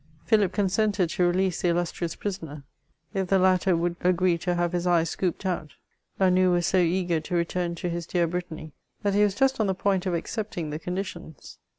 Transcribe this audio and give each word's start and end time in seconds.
FhiUp 0.27 0.51
consented 0.51 1.11
to 1.11 1.25
release 1.27 1.61
the 1.61 1.67
illnstrious 1.67 2.17
prisoner, 2.17 2.63
if 3.13 3.27
the 3.27 3.37
latter 3.37 3.75
would 3.75 3.95
agree 4.01 4.35
to 4.39 4.55
have 4.55 4.71
his 4.71 4.87
eyes 4.87 5.11
scooped 5.11 5.45
out; 5.45 5.75
La 6.19 6.27
None 6.29 6.49
was 6.49 6.65
so 6.65 6.79
eager 6.79 7.19
to 7.19 7.35
return 7.35 7.75
to 7.75 7.87
his 7.87 8.07
dear 8.07 8.25
Brittany, 8.25 8.73
that 9.03 9.13
he 9.13 9.21
was 9.21 9.35
just 9.35 9.59
on 9.59 9.67
the 9.67 9.75
point 9.75 10.07
of 10.07 10.15
accepting 10.15 10.71
the 10.71 10.79
conditions. 10.79 11.59